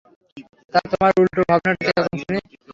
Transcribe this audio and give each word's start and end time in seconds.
তা 0.73 0.79
তোমার 0.91 1.11
উলটো 1.19 1.41
ভাবনাটা 1.49 1.81
কিরকম 1.81 2.15
শুনি। 2.21 2.39